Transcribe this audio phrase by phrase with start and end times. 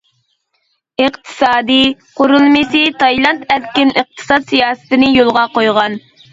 [1.03, 1.91] ئىقتىسادىي
[2.21, 6.05] قۇرۇلمىسى تايلاند ئەركىن ئىقتىساد سىياسىتىنى يولغا قويغان.